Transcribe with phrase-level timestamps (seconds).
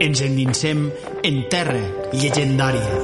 [0.00, 0.88] ens endinsem
[1.26, 1.80] en terra
[2.12, 2.98] llegendària.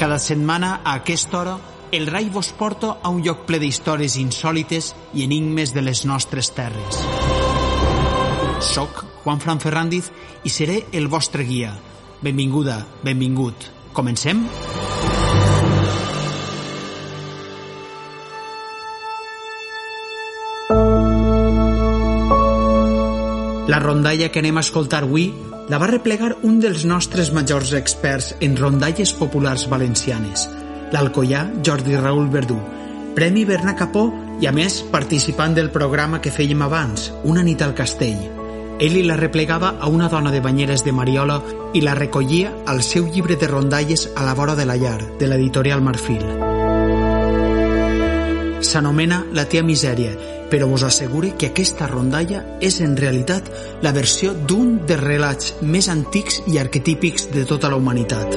[0.00, 1.58] Cada setmana, a aquesta hora,
[1.92, 6.50] el Rai vos porta a un lloc ple d'històries insòlites i enigmes de les nostres
[6.56, 7.02] terres.
[8.60, 10.10] Soc Juan Fran Ferrandiz
[10.44, 11.74] i seré el vostre guia.
[12.22, 13.70] Benvinguda, benvingut.
[13.92, 14.46] Comencem?
[23.70, 25.28] La rondalla que anem a escoltar avui
[25.70, 30.48] la va replegar un dels nostres majors experts en rondalles populars valencianes,
[30.90, 32.58] l'alcoià Jordi Raül Verdú,
[33.14, 34.08] Premi Bernat Capó
[34.40, 38.26] i, a més, participant del programa que fèiem abans, Una nit al castell.
[38.82, 41.38] Ell la replegava a una dona de banyeres de Mariola
[41.72, 45.28] i la recollia al seu llibre de rondalles a la vora de la llar, de
[45.30, 46.49] l'editorial Marfil.
[48.60, 50.12] S'anomena La tia misèria
[50.50, 53.46] però us assegure que aquesta rondalla és en realitat
[53.84, 58.34] la versió d'un dels relats més antics i arquetípics de tota la humanitat.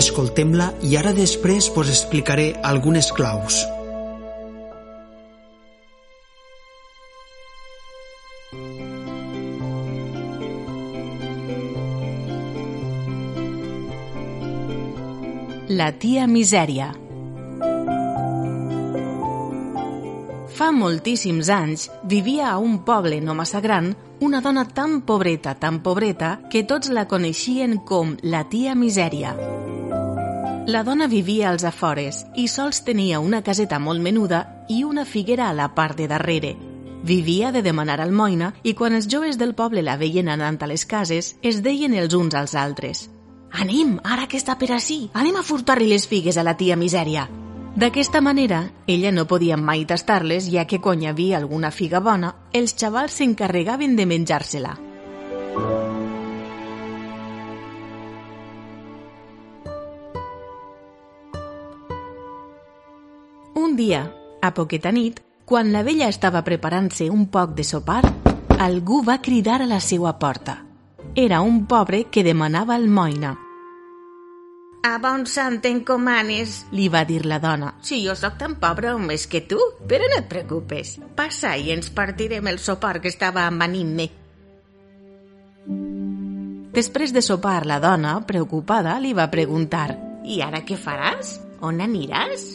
[0.00, 3.60] Escoltem-la i ara després vos explicaré algunes claus.
[15.72, 16.92] La tia misèria
[20.62, 25.80] Fa moltíssims anys vivia a un poble no massa gran una dona tan pobreta, tan
[25.82, 29.32] pobreta, que tots la coneixien com la tia misèria.
[30.70, 35.50] La dona vivia als afores i sols tenia una caseta molt menuda i una figuera
[35.50, 36.54] a la part de darrere.
[37.02, 40.86] Vivia de demanar almoina i quan els joves del poble la veien anant a les
[40.86, 43.08] cases, es deien els uns als altres.
[43.50, 47.26] Anem, ara que està per ací, anem a furtar-li les figues a la tia misèria.
[47.72, 52.34] D'aquesta manera, ella no podia mai tastar-les, ja que quan hi havia alguna figa bona,
[52.52, 54.74] els xavals s'encarregaven de menjar-se-la.
[63.56, 64.02] Un dia,
[64.42, 68.02] a poqueta nit, quan la vella estava preparant-se un poc de sopar,
[68.60, 70.60] algú va cridar a la seva porta.
[71.16, 73.32] Era un pobre que demanava almoina.
[74.82, 77.68] A bon sant encomanes, li va dir la dona.
[77.86, 80.96] Si jo sóc tan pobre o més que tu, però no et preocupes.
[81.14, 84.08] Passa i ens partirem el sopar que estava amanint-me.
[86.74, 89.92] Després de sopar, la dona, preocupada, li va preguntar
[90.24, 91.36] I ara què faràs?
[91.62, 92.46] On aniràs?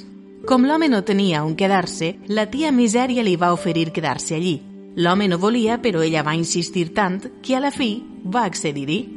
[0.47, 4.57] Com l'home no tenia on quedar-se, la tia Misèria li va oferir quedar-se allí.
[4.97, 9.16] L'home no volia, però ella va insistir tant que a la fi va accedir-hi.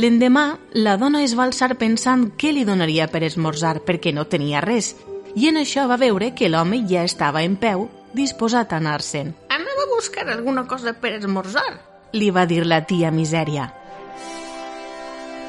[0.00, 4.62] L'endemà, la dona es va alçar pensant què li donaria per esmorzar perquè no tenia
[4.64, 4.94] res,
[5.36, 9.34] i en això va veure que l'home ja estava en peu, disposat a anar-se'n.
[9.52, 11.74] Anava a buscar alguna cosa per esmorzar,
[12.16, 13.66] li va dir la tia Misèria.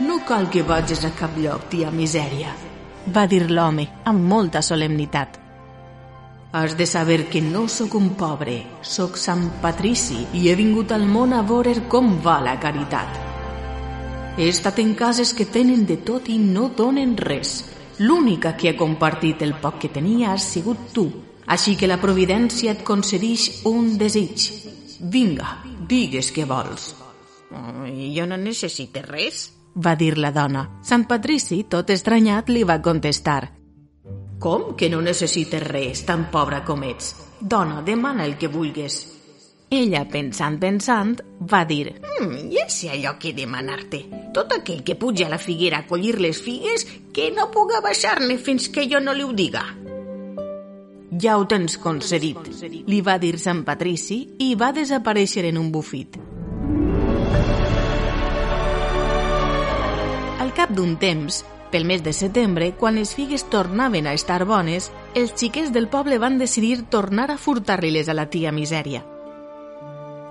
[0.02, 2.52] No cal que vagis a cap lloc, tia Misèria,
[3.08, 5.40] va dir l'home amb molta solemnitat.
[6.52, 11.08] Has de saber que no sóc un pobre, sóc Sant Patrici i he vingut al
[11.08, 13.31] món a veure com va la caritat.
[14.38, 17.66] He estat en cases que tenen de tot i no donen res.
[18.00, 21.06] L'única que ha compartit el poc que tenia has sigut tu,
[21.52, 24.48] així que la providència et concedeix un desig.
[25.02, 26.94] Vinga, digues què vols.
[27.52, 30.64] Oh, jo no necessito res, va dir la dona.
[30.82, 33.42] Sant Patrici, tot estranyat, li va contestar.
[34.42, 37.14] Com que no necessites res, tan pobra com ets?
[37.42, 39.21] Dona, demana el que vulgues.
[39.72, 41.14] Ella, pensant, pensant,
[41.48, 44.02] va dir mm, ja sé allò que demanar-te.
[44.36, 46.84] Tot aquell que puja a la figuera a collir les figues,
[47.16, 49.62] que no puga baixar-ne fins que jo no li ho diga.
[51.24, 52.50] Ja ho tens concedit,
[52.88, 56.20] li va dir Sant Patrici i va desaparèixer en un bufit.
[60.44, 64.92] Al cap d'un temps, pel mes de setembre, quan les figues tornaven a estar bones,
[65.16, 69.06] els xiquets del poble van decidir tornar a furtar-li-les a la tia Misèria.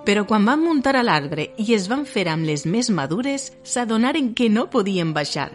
[0.05, 4.32] Però quan van muntar a l'arbre i es van fer amb les més madures, s'adonaren
[4.35, 5.50] que no podien baixar.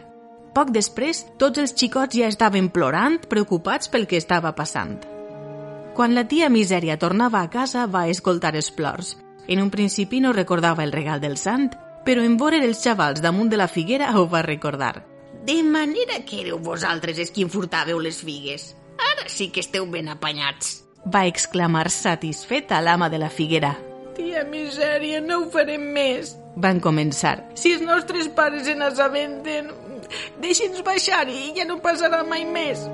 [0.56, 5.02] Poc després, tots els xicots ja estaven plorant, preocupats pel que estava passant.
[5.96, 9.16] Quan la tia Misèria tornava a casa, va escoltar els plors.
[9.48, 11.70] En un principi no recordava el regal del sant,
[12.06, 15.04] però en veure els xavals damunt de la figuera ho va recordar.
[15.46, 18.74] De manera que éreu vosaltres els qui enfurtàveu les figues.
[19.12, 20.82] Ara sí que esteu ben apanyats.
[21.06, 23.76] Va exclamar satisfeta l'ama de la figuera.
[24.16, 26.36] Tia misèria, no ho farem més.
[26.56, 27.38] Van començar.
[27.60, 29.72] Si els nostres pares se n'assabenten,
[30.42, 32.86] deixi'ns baixar i ja no passarà mai més.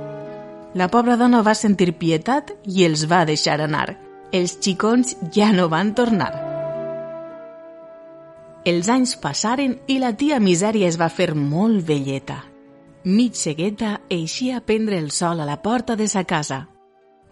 [0.74, 3.98] La pobra dona va sentir pietat i els va deixar anar.
[4.32, 6.32] els xicons ja no van tornar.
[8.64, 12.46] Els anys passaren i la tia Misèria es va fer molt velleta.
[13.04, 16.71] Mig cegueta eixia a prendre el sol a la porta de sa casa.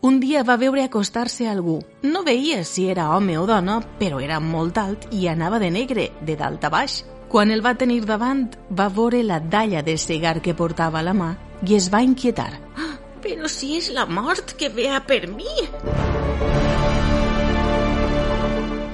[0.01, 1.81] Un dia va veure acostar-se algú.
[2.07, 6.05] No veia si era home o dona, però era molt alt i anava de negre,
[6.23, 7.01] de dalt a baix.
[7.27, 11.13] Quan el va tenir davant, va veure la dalla de cigar que portava a la
[11.13, 11.33] mà
[11.67, 12.53] i es va inquietar.
[12.79, 15.67] Ah, però si és la mort que ve a per mi!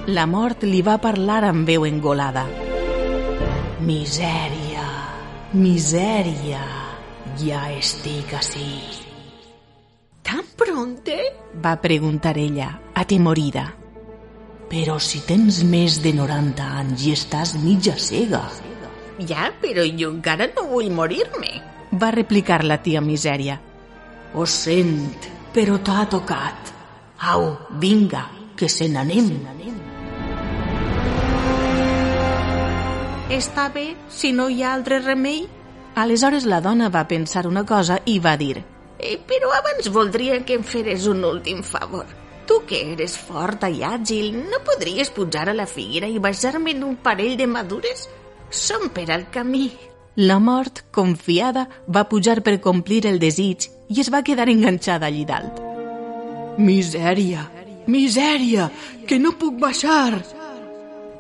[0.10, 2.48] La mort li va parlar amb veu engolada.
[3.86, 4.90] Misèria,
[5.54, 6.66] misèria,
[7.38, 9.05] ja estic ací.
[10.86, 11.34] Pronte?
[11.64, 13.64] Va preguntar ella, atemorida.
[14.70, 18.44] Però si tens més de 90 anys i estàs mitja cega.
[19.18, 21.50] Ja, però jo encara no vull morir-me.
[21.98, 23.56] Va replicar la tia Misèria.
[24.36, 26.70] Ho sent, però t'ha tocat.
[27.34, 27.48] Au,
[27.82, 29.34] vinga, que se n'anem.
[33.34, 35.48] Està bé, si no hi ha altre remei?
[35.98, 40.56] Aleshores la dona va pensar una cosa i va dir eh, Però abans voldria que
[40.60, 42.06] em feres un últim favor.
[42.46, 46.84] Tu que eres forta i àgil, no podries pujar a la figuera i baixar-me en
[46.86, 48.08] un parell de madures?
[48.50, 49.72] Som per al camí.
[50.16, 55.26] La mort, confiada, va pujar per complir el desig i es va quedar enganxada allí
[55.26, 55.60] dalt.
[56.58, 57.50] Misèria,
[57.92, 58.70] misèria,
[59.08, 60.22] que no puc baixar!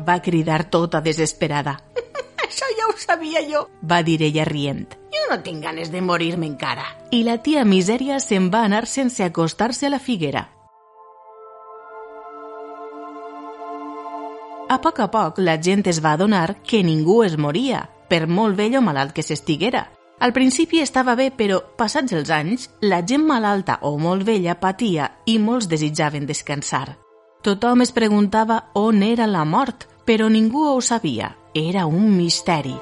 [0.07, 1.75] Va cridar tota desesperada.
[2.45, 4.95] Això ja ho sabia jo, va dir ella rient.
[5.12, 6.88] Jo no tinc ganes de morir-me encara.
[7.15, 10.41] I la tia Misèria se'n va anar sense acostar-se a la figuera.
[14.67, 18.57] A poc a poc, la gent es va adonar que ningú es moria, per molt
[18.57, 19.85] vell o malalt que s'estiguera.
[20.19, 25.07] Al principi estava bé, però, passats els anys, la gent malalta o molt vella patia
[25.25, 26.97] i molts desitjaven descansar.
[27.47, 31.31] Tothom es preguntava on era la mort, però ningú ho sabia.
[31.53, 32.75] Era un misteri.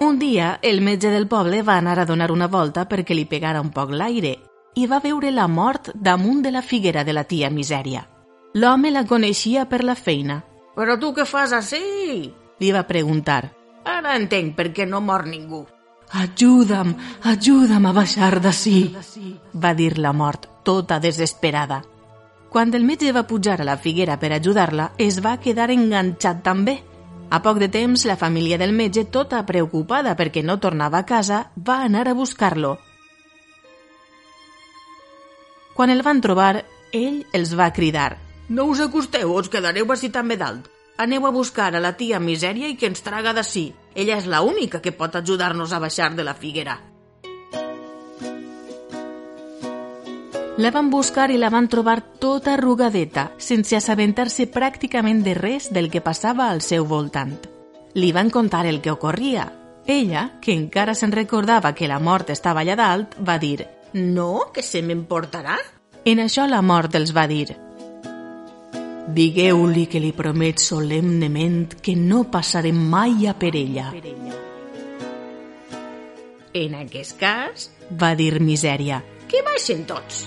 [0.00, 3.60] Un dia, el metge del poble va anar a donar una volta perquè li pegara
[3.62, 4.34] un poc l'aire
[4.74, 8.02] i va veure la mort damunt de la figuera de la tia Misèria.
[8.54, 10.40] L'home la coneixia per la feina.
[10.74, 12.32] Però tu què fas així?
[12.58, 13.52] Li va preguntar.
[13.84, 15.64] Ara entenc per què no mor ningú.
[16.14, 16.94] Ajuda'm,
[17.30, 18.94] ajuda'm a baixar d'ací,
[19.54, 21.82] va dir la mort, tota desesperada.
[22.50, 26.76] Quan el metge va pujar a la figuera per ajudar-la, es va quedar enganxat també.
[27.30, 31.50] A poc de temps, la família del metge, tota preocupada perquè no tornava a casa,
[31.56, 32.76] va anar a buscar-lo.
[35.74, 36.62] Quan el van trobar,
[36.92, 38.14] ell els va cridar.
[38.48, 40.70] No us acosteu us quedareu així també dalt.
[40.96, 43.72] Aneu a buscar a la tia Misèria i que ens traga d'ací.
[43.94, 46.78] Ella és la única que pot ajudar-nos a baixar de la figuera.
[50.56, 55.88] La van buscar i la van trobar tota arrugadeta, sense assabentar-se pràcticament de res del
[55.90, 57.34] que passava al seu voltant.
[57.98, 59.48] Li van contar el que ocorria.
[59.84, 64.62] Ella, que encara se'n recordava que la mort estava allà dalt, va dir «No, que
[64.62, 65.58] se m'emportarà?»
[66.04, 67.56] En això la mort els va dir
[69.14, 73.90] Digueu-li que li promet solemnement que no passarem mai a per ella.
[76.54, 80.24] En aquest cas, va dir Misèria, que baixen tots.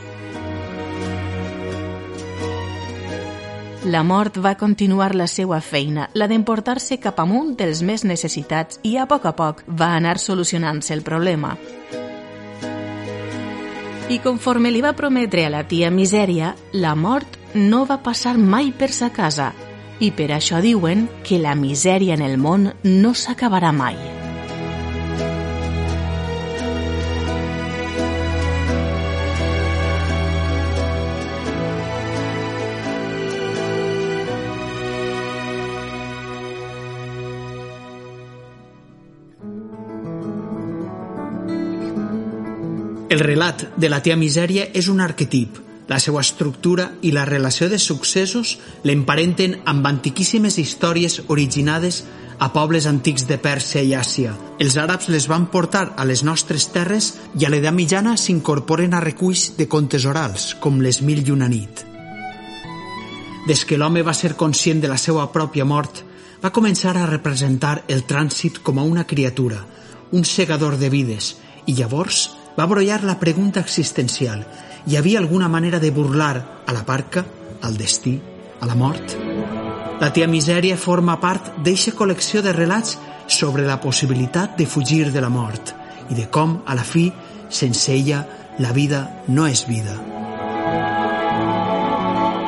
[3.88, 8.98] La mort va continuar la seva feina, la d'emportar-se cap amunt dels més necessitats i
[8.98, 11.54] a poc a poc va anar solucionant-se el problema.
[14.10, 18.74] I conforme li va prometre a la tia Misèria, la mort no va passar mai
[18.76, 19.54] per sa casa
[20.00, 24.17] i per això diuen que la misèria en el món no s'acabarà mai.
[43.10, 47.70] El relat de la tia misèria és un arquetip, la seva estructura i la relació
[47.72, 52.02] de successos l'emparenten amb antiquíssimes històries originades
[52.38, 54.34] a pobles antics de Pèrsia i Àsia.
[54.60, 59.00] Els àrabs les van portar a les nostres terres i a l'edat mitjana s'incorporen a
[59.00, 61.86] reculls de contes orals, com les Mil i una nit.
[63.48, 66.04] Des que l'home va ser conscient de la seva pròpia mort,
[66.44, 69.64] va començar a representar el trànsit com a una criatura,
[70.12, 71.38] un segador de vides,
[71.68, 74.46] i llavors va brollar la pregunta existencial
[74.88, 77.26] hi havia alguna manera de burlar a la parca,
[77.62, 78.20] al destí,
[78.60, 79.14] a la mort?
[80.00, 82.98] La tia Misèria forma part d'eixa col·lecció de relats
[83.28, 85.74] sobre la possibilitat de fugir de la mort
[86.10, 87.12] i de com, a la fi,
[87.50, 88.26] sense ella,
[88.60, 89.98] la vida no és vida.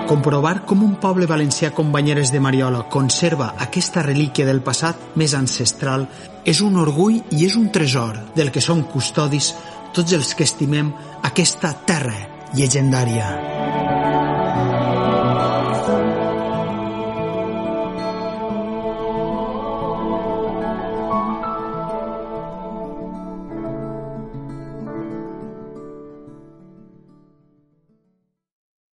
[0.10, 5.36] Comprovar com un poble valencià com Banyeres de Mariola conserva aquesta relíquia del passat més
[5.38, 6.08] ancestral
[6.50, 9.52] és un orgull i és un tresor del que som custodis
[9.94, 10.92] tots els que estimem
[11.32, 12.18] aquesta terra
[12.56, 13.89] llegendària.